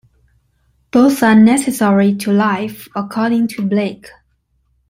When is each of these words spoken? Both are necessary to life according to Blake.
Both 0.89 1.21
are 1.21 1.35
necessary 1.35 2.15
to 2.15 2.31
life 2.33 2.87
according 2.95 3.49
to 3.49 3.61
Blake. 3.61 4.09